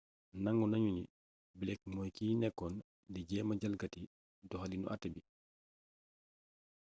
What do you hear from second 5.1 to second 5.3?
bi